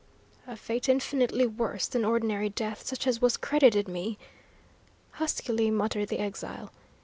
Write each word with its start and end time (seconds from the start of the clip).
"A 0.47 0.55
fate 0.55 0.89
infinitely 0.89 1.45
worse 1.45 1.85
than 1.87 2.03
ordinary 2.05 2.49
death 2.49 2.87
such 2.87 3.05
as 3.05 3.21
was 3.21 3.37
credited 3.37 3.87
me," 3.87 4.17
huskily 5.11 5.69
muttered 5.69 6.07
the 6.09 6.17
exile. 6.17 6.71